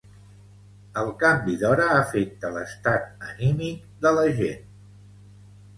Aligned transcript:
El 1.01 1.11
canvi 1.23 1.57
d'hora 1.65 1.85
afecta 1.99 2.53
l'estat 2.57 3.29
anímic 3.29 3.87
de 4.07 4.15
la 4.21 4.27
gent. 4.43 4.69